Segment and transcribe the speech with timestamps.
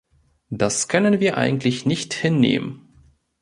[0.49, 2.87] Das können wir eigentlich nicht hinnehmen.